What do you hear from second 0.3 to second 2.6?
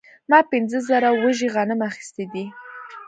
پنځه زره وږي غنم اخیستي دي